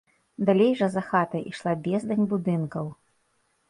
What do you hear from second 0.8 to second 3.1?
за хатай, ішла бездань будынкаў.